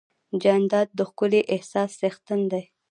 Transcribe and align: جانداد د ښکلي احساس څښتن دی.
جانداد 0.41 0.87
د 0.97 0.99
ښکلي 1.09 1.41
احساس 1.53 1.89
څښتن 1.99 2.39
دی. 2.51 2.63